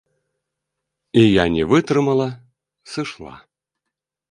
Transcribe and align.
І 1.21 1.25
я 1.25 1.45
не 1.57 1.63
вытрымала, 1.75 2.29
сышла. 2.97 3.33